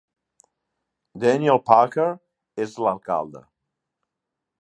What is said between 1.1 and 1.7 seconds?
Daniel